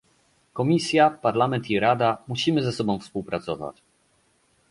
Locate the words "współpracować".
2.99-3.81